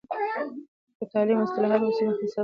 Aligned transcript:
که 0.97 1.03
تعلیم 1.11 1.37
کې 1.39 1.43
اصلاحات 1.47 1.81
وسي، 1.83 2.03
نو 2.05 2.13
فساد 2.13 2.15
به 2.15 2.19
ختم 2.19 2.27
سي. 2.33 2.39